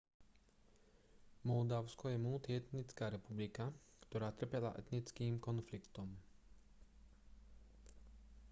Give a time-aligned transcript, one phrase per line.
[1.49, 3.67] moldavsko je multietnická republika
[4.03, 6.09] ktorá trpela etnickým konfliktom